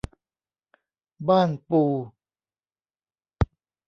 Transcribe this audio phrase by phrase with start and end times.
[1.27, 1.83] บ้านปู